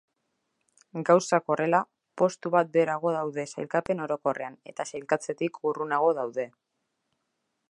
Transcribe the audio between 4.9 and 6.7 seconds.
sailkatzetik urrunago daude.